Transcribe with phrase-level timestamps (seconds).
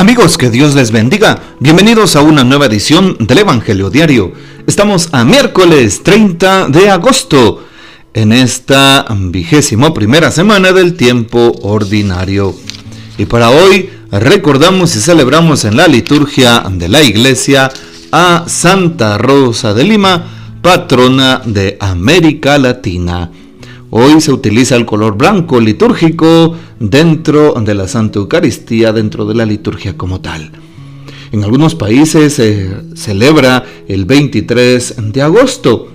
[0.00, 1.42] Amigos, que Dios les bendiga.
[1.58, 4.32] Bienvenidos a una nueva edición del Evangelio Diario.
[4.66, 7.66] Estamos a miércoles 30 de agosto,
[8.14, 12.54] en esta vigésimo primera semana del tiempo ordinario.
[13.18, 17.70] Y para hoy recordamos y celebramos en la liturgia de la iglesia
[18.10, 20.24] a Santa Rosa de Lima,
[20.62, 23.30] patrona de América Latina.
[23.90, 29.46] Hoy se utiliza el color blanco litúrgico dentro de la Santa Eucaristía, dentro de la
[29.46, 30.50] liturgia como tal.
[31.30, 35.92] En algunos países se celebra el 23 de agosto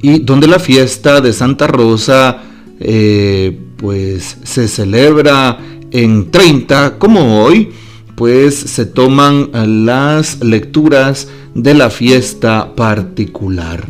[0.00, 2.42] y donde la fiesta de Santa Rosa
[2.80, 5.58] eh, pues se celebra
[5.90, 7.70] en 30 como hoy
[8.14, 9.50] pues se toman
[9.84, 13.84] las lecturas de la fiesta particular.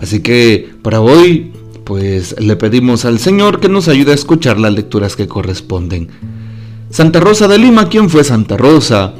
[0.00, 1.52] Así que para hoy
[1.84, 6.08] pues le pedimos al Señor que nos ayude a escuchar las lecturas que corresponden.
[6.90, 9.14] Santa Rosa de Lima, ¿quién fue Santa Rosa?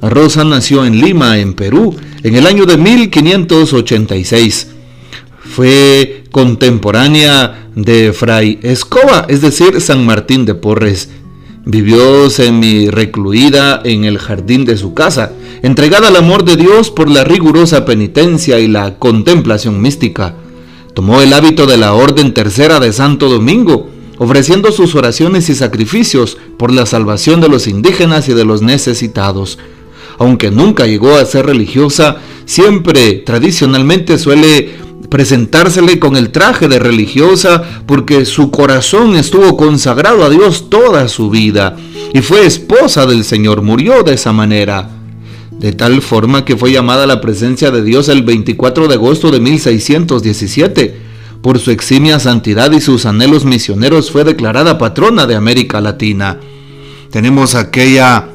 [0.00, 4.68] Rosa nació en Lima, en Perú, en el año de 1586.
[5.38, 11.08] Fue contemporánea de Fray Escoba, es decir, San Martín de Porres.
[11.64, 15.32] Vivió semi recluida en el jardín de su casa,
[15.62, 20.34] entregada al amor de Dios por la rigurosa penitencia y la contemplación mística.
[20.96, 26.38] Tomó el hábito de la Orden Tercera de Santo Domingo, ofreciendo sus oraciones y sacrificios
[26.56, 29.58] por la salvación de los indígenas y de los necesitados.
[30.16, 34.70] Aunque nunca llegó a ser religiosa, siempre tradicionalmente suele
[35.10, 41.28] presentársele con el traje de religiosa porque su corazón estuvo consagrado a Dios toda su
[41.28, 41.76] vida
[42.14, 44.95] y fue esposa del Señor, murió de esa manera
[45.58, 49.30] de tal forma que fue llamada a la presencia de Dios el 24 de agosto
[49.30, 51.06] de 1617.
[51.40, 56.38] Por su eximia santidad y sus anhelos misioneros fue declarada patrona de América Latina.
[57.10, 58.28] Tenemos aquella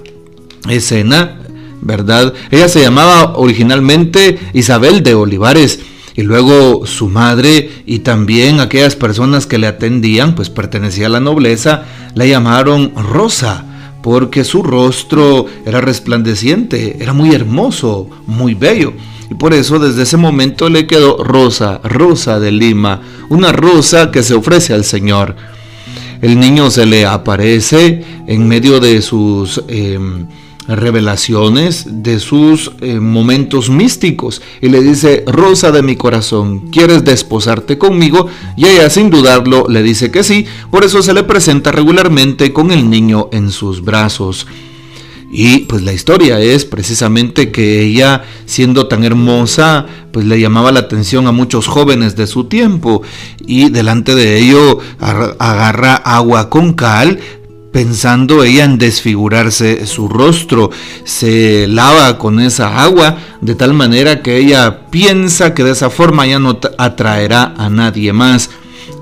[0.69, 1.39] escena,
[1.81, 2.34] ¿verdad?
[2.51, 5.79] Ella se llamaba originalmente Isabel de Olivares
[6.16, 11.19] y luego su madre y también aquellas personas que le atendían, pues pertenecía a la
[11.19, 11.85] nobleza,
[12.16, 13.70] la llamaron Rosa
[14.01, 18.94] porque su rostro era resplandeciente, era muy hermoso, muy bello.
[19.29, 24.23] Y por eso desde ese momento le quedó Rosa, Rosa de Lima, una rosa que
[24.23, 25.35] se ofrece al Señor.
[26.22, 29.63] El niño se le aparece en medio de sus...
[29.67, 30.28] Em,
[30.75, 37.77] revelaciones de sus eh, momentos místicos y le dice, Rosa de mi corazón, ¿quieres desposarte
[37.77, 38.27] conmigo?
[38.55, 42.71] Y ella sin dudarlo le dice que sí, por eso se le presenta regularmente con
[42.71, 44.47] el niño en sus brazos.
[45.33, 50.81] Y pues la historia es precisamente que ella, siendo tan hermosa, pues le llamaba la
[50.81, 53.01] atención a muchos jóvenes de su tiempo
[53.39, 57.21] y delante de ello agarra agua con cal,
[57.71, 60.71] pensando ella en desfigurarse su rostro,
[61.03, 66.25] se lava con esa agua de tal manera que ella piensa que de esa forma
[66.27, 68.49] ya no atraerá a nadie más.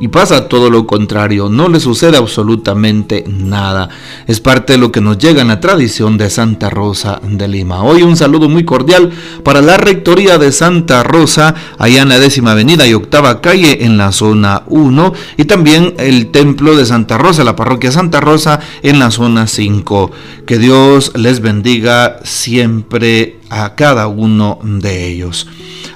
[0.01, 3.89] Y pasa todo lo contrario, no le sucede absolutamente nada.
[4.27, 7.83] Es parte de lo que nos llega en la tradición de Santa Rosa de Lima.
[7.83, 9.11] Hoy un saludo muy cordial
[9.43, 13.97] para la Rectoría de Santa Rosa, allá en la décima avenida y octava calle en
[13.97, 15.13] la zona 1.
[15.35, 20.11] Y también el Templo de Santa Rosa, la parroquia Santa Rosa en la zona 5.
[20.45, 25.47] Que Dios les bendiga siempre a cada uno de ellos,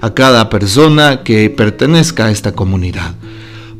[0.01, 3.13] a cada persona que pertenezca a esta comunidad.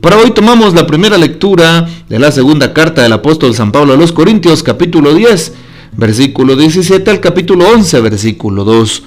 [0.04, 3.96] Para hoy tomamos la primera lectura de la segunda carta del apóstol San Pablo a
[3.96, 5.54] los Corintios, capítulo 10,
[5.94, 9.04] versículo 17 al capítulo 11, versículo 2.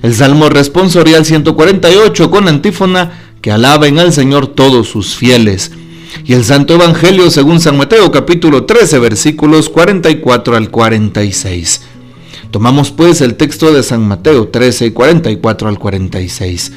[0.00, 5.72] El Salmo responsorial 148 con antífona que alaben al Señor todos sus fieles.
[6.24, 11.82] Y el Santo Evangelio según San Mateo capítulo 13 versículos 44 al 46.
[12.50, 16.72] Tomamos pues el texto de San Mateo 13, 44 al 46.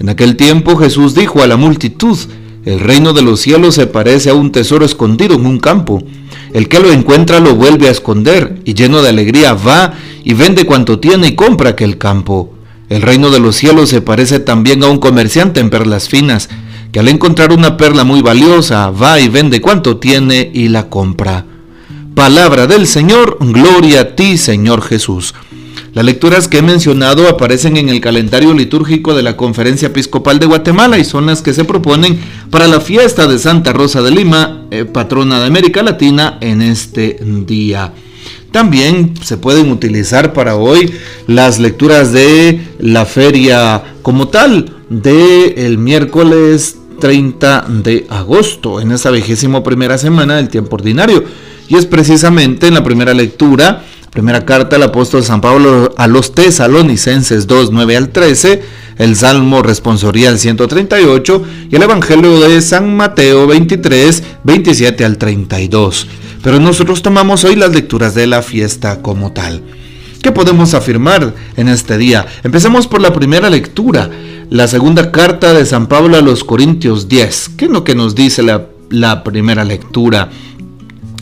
[0.00, 2.18] En aquel tiempo Jesús dijo a la multitud,
[2.66, 6.02] el reino de los cielos se parece a un tesoro escondido en un campo.
[6.52, 9.94] El que lo encuentra lo vuelve a esconder y lleno de alegría va
[10.24, 12.52] y vende cuanto tiene y compra aquel campo.
[12.88, 16.48] El reino de los cielos se parece también a un comerciante en perlas finas,
[16.90, 21.46] que al encontrar una perla muy valiosa va y vende cuanto tiene y la compra.
[22.16, 25.34] Palabra del Señor, gloria a ti Señor Jesús.
[25.96, 30.44] Las lecturas que he mencionado aparecen en el calendario litúrgico de la Conferencia Episcopal de
[30.44, 32.20] Guatemala y son las que se proponen
[32.50, 37.18] para la fiesta de Santa Rosa de Lima, eh, patrona de América Latina, en este
[37.46, 37.94] día.
[38.50, 40.92] También se pueden utilizar para hoy
[41.28, 49.10] las lecturas de la feria como tal, de el miércoles 30 de agosto, en esa
[49.10, 51.24] vigésimo primera semana del tiempo ordinario.
[51.68, 53.82] Y es precisamente en la primera lectura
[54.16, 58.62] Primera carta del apóstol San Pablo a los tesalonicenses 2, 9 al 13,
[58.96, 66.06] el Salmo responsorial 138 y el Evangelio de San Mateo 23, 27 al 32.
[66.42, 69.60] Pero nosotros tomamos hoy las lecturas de la fiesta como tal.
[70.22, 72.24] ¿Qué podemos afirmar en este día?
[72.42, 74.08] Empecemos por la primera lectura,
[74.48, 77.50] la segunda carta de San Pablo a los Corintios 10.
[77.58, 80.30] ¿Qué es lo que nos dice la, la primera lectura?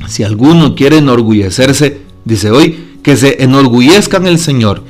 [0.07, 4.83] Si alguno quiere enorgullecerse, dice hoy, que se enorgullezcan el Señor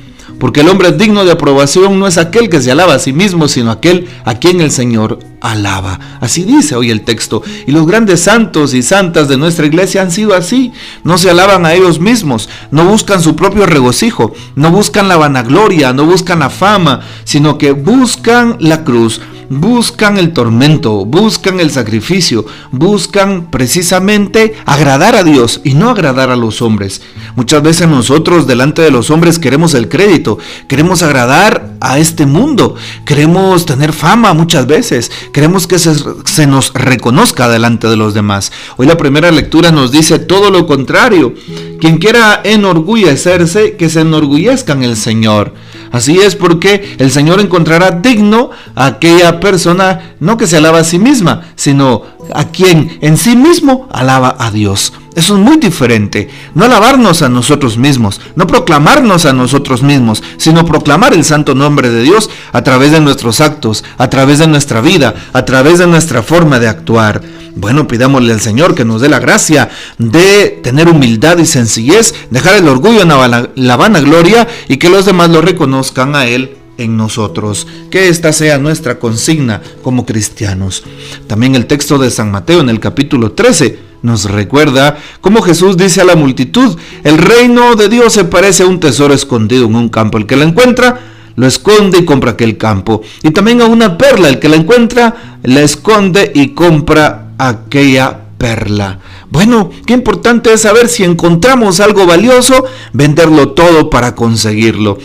[0.45, 3.47] porque el hombre digno de aprobación no es aquel que se alaba a sí mismo,
[3.47, 5.99] sino aquel a quien el Señor alaba.
[6.21, 7.41] Así dice hoy el texto.
[7.65, 10.71] Y los grandes santos y santas de nuestra iglesia han sido así.
[11.03, 15.93] No se alaban a ellos mismos, no buscan su propio regocijo, no buscan la vanagloria,
[15.93, 22.45] no buscan la fama, sino que buscan la cruz buscan el tormento, buscan el sacrificio,
[22.71, 27.01] buscan precisamente agradar a Dios y no agradar a los hombres.
[27.35, 30.34] Muchas veces nosotros delante de los hombres queremos el crédito,
[30.67, 37.47] queremos agradar a este mundo, queremos tener fama muchas veces, queremos que se, nos reconozca
[37.49, 38.51] delante de los demás.
[38.77, 41.33] Hoy la primera lectura nos dice todo lo contrario.
[41.79, 45.53] Quien quiera enorgullecerse, que se enorgullezca en el Señor.
[45.91, 50.83] Así es porque el Señor encontrará digno a aquella persona, no que se alaba a
[50.83, 52.03] sí misma, sino
[52.33, 54.93] a quien en sí mismo alaba a Dios.
[55.15, 56.29] Eso es muy diferente.
[56.53, 61.89] No alabarnos a nosotros mismos, no proclamarnos a nosotros mismos, sino proclamar el santo nombre
[61.89, 65.87] de Dios a través de nuestros actos, a través de nuestra vida, a través de
[65.87, 67.21] nuestra forma de actuar.
[67.55, 72.55] Bueno, pidámosle al Señor que nos dé la gracia de tener humildad y sencillez, dejar
[72.55, 73.07] el orgullo en
[73.55, 77.67] la vanagloria y que los demás lo reconozcan a Él en nosotros.
[77.89, 80.83] Que esta sea nuestra consigna como cristianos.
[81.27, 86.01] También el texto de San Mateo en el capítulo 13 nos recuerda cómo Jesús dice
[86.01, 89.89] a la multitud, el reino de Dios se parece a un tesoro escondido en un
[89.89, 90.19] campo.
[90.19, 90.99] El que lo encuentra,
[91.35, 93.01] lo esconde y compra aquel campo.
[93.23, 98.99] Y también a una perla, el que la encuentra, la esconde y compra aquella perla.
[99.31, 102.63] Bueno, qué importante es saber si encontramos algo valioso,
[102.93, 104.99] venderlo todo para conseguirlo.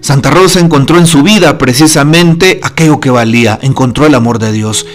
[0.00, 4.86] Santa Rosa encontró en su vida precisamente aquello que valía, encontró el amor de Dios,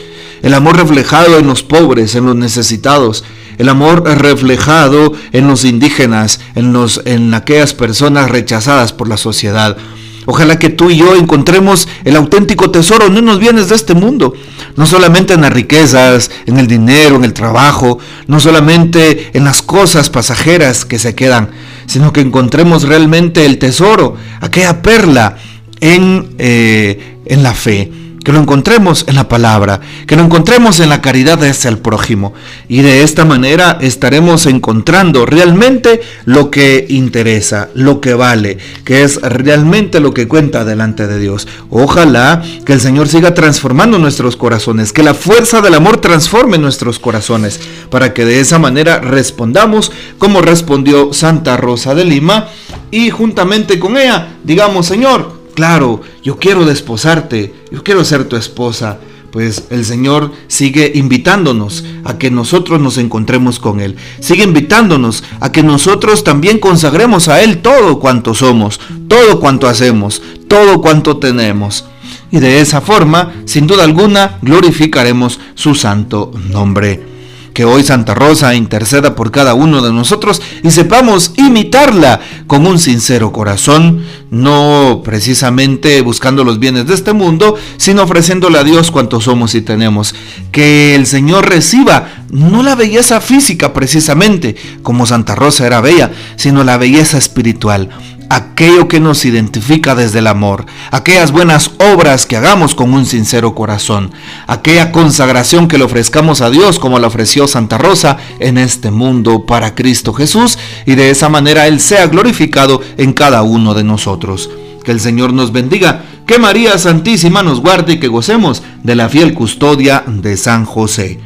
[0.41, 3.23] el amor reflejado en los pobres, en los necesitados,
[3.57, 9.77] el amor reflejado en los indígenas, en, los, en aquellas personas rechazadas por la sociedad.
[10.25, 14.33] Ojalá que tú y yo encontremos el auténtico tesoro, no nos bienes de este mundo,
[14.75, 19.61] no solamente en las riquezas, en el dinero, en el trabajo, no solamente en las
[19.61, 21.49] cosas pasajeras que se quedan,
[21.85, 25.37] sino que encontremos realmente el tesoro, aquella perla
[25.79, 27.91] en, eh, en la fe
[28.25, 32.33] que lo encontremos en la palabra, que lo encontremos en la caridad hacia el prójimo.
[32.67, 39.21] Y de esta manera estaremos encontrando realmente lo que interesa, lo que vale, que es
[39.21, 41.47] realmente lo que cuenta delante de Dios.
[41.69, 46.97] Ojalá que el Señor siga transformando nuestros corazones, que la fuerza del amor transforme nuestros
[46.97, 52.49] corazones, para que de esa manera respondamos como respondió Santa Rosa de Lima
[52.89, 58.99] y juntamente con ella digamos, Señor, claro, yo quiero desposarte, yo quiero ser tu esposa.
[59.31, 63.97] Pues el Señor sigue invitándonos a que nosotros nos encontremos con Él.
[64.21, 70.21] Sigue invitándonos a que nosotros también consagremos a Él todo cuanto somos, todo cuanto hacemos,
[70.47, 71.83] todo cuanto tenemos.
[72.31, 77.14] Y de esa forma, sin duda alguna, glorificaremos su santo nombre
[77.55, 82.79] que hoy Santa Rosa interceda por cada uno de nosotros y sepamos imitarla con un
[82.79, 89.21] sincero corazón, no precisamente buscando los bienes de este mundo, sino ofreciéndole a Dios cuanto
[89.21, 90.13] somos y tenemos.
[90.51, 96.65] Que el Señor reciba no la belleza física precisamente, como Santa Rosa era bella, sino
[96.65, 97.89] la belleza espiritual
[98.29, 103.55] aquello que nos identifica desde el amor, aquellas buenas obras que hagamos con un sincero
[103.55, 104.11] corazón,
[104.47, 109.45] aquella consagración que le ofrezcamos a Dios como la ofreció Santa Rosa en este mundo
[109.45, 114.49] para Cristo Jesús y de esa manera Él sea glorificado en cada uno de nosotros.
[114.83, 119.09] Que el Señor nos bendiga, que María Santísima nos guarde y que gocemos de la
[119.09, 121.19] fiel custodia de San José.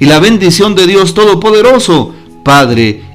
[0.00, 3.02] Y la bendición de Dios Todopoderoso, Padre,